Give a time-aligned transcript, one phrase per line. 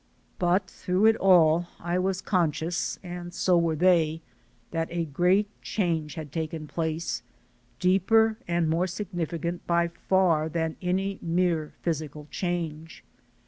[0.39, 4.21] But through it all I was conscious, and so were they,
[4.71, 7.21] that a great change had taken place,
[7.79, 13.03] deeper and more significant by far than any mere physical change.